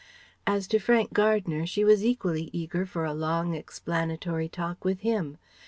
As 0.47 0.65
to 0.69 0.79
Frank 0.79 1.13
Gardner, 1.13 1.67
she 1.67 1.83
was 1.83 2.03
equally 2.03 2.49
eager 2.51 2.87
for 2.87 3.05
a 3.05 3.13
long 3.13 3.53
explanatory 3.53 4.49
talk 4.49 4.83
with 4.83 5.01
him. 5.01 5.37